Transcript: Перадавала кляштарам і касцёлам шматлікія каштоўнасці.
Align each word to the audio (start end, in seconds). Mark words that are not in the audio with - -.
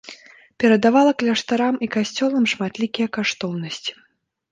Перадавала 0.61 1.11
кляштарам 1.19 1.75
і 1.87 1.89
касцёлам 1.95 2.45
шматлікія 2.53 3.07
каштоўнасці. 3.19 3.91